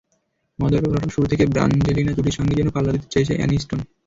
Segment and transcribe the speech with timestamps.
[0.59, 3.79] মজার ব্যাপার হলো, শুরু থেকে ব্র্যাঞ্জেলিনা জুটির সঙ্গেই যেন পাল্লা দিতে চেয়েছেন অ্যানিস্টোন।